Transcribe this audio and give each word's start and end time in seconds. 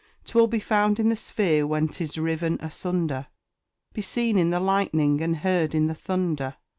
'Twill 0.25 0.47
be 0.47 0.59
found 0.59 0.99
in 0.99 1.09
the 1.09 1.15
sphere 1.15 1.67
when 1.67 1.87
'tis 1.87 2.17
riven 2.17 2.57
asunder, 2.59 3.27
Be 3.93 4.01
seen 4.01 4.35
in 4.35 4.49
the 4.49 4.59
lightning, 4.59 5.21
and 5.21 5.37
heard 5.37 5.75
in 5.75 5.85
the 5.85 5.93
thunder. 5.93 6.55